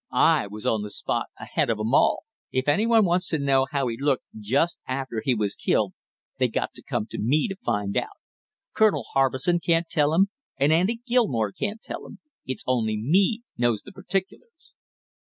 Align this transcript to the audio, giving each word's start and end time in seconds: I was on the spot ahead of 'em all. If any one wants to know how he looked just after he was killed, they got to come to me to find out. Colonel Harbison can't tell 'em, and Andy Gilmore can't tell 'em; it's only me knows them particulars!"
I 0.11 0.47
was 0.47 0.65
on 0.65 0.81
the 0.81 0.89
spot 0.89 1.27
ahead 1.39 1.69
of 1.69 1.79
'em 1.79 1.93
all. 1.93 2.23
If 2.51 2.67
any 2.67 2.87
one 2.87 3.05
wants 3.05 3.27
to 3.27 3.37
know 3.37 3.67
how 3.69 3.85
he 3.85 3.97
looked 3.99 4.23
just 4.39 4.79
after 4.87 5.21
he 5.23 5.35
was 5.35 5.53
killed, 5.53 5.93
they 6.39 6.47
got 6.47 6.73
to 6.73 6.81
come 6.81 7.05
to 7.11 7.19
me 7.19 7.47
to 7.49 7.55
find 7.63 7.95
out. 7.95 8.17
Colonel 8.73 9.05
Harbison 9.13 9.59
can't 9.59 9.87
tell 9.87 10.15
'em, 10.15 10.31
and 10.57 10.73
Andy 10.73 11.01
Gilmore 11.05 11.51
can't 11.51 11.83
tell 11.83 12.07
'em; 12.07 12.17
it's 12.47 12.63
only 12.65 12.97
me 12.97 13.43
knows 13.59 13.83
them 13.83 13.93
particulars!" 13.93 14.73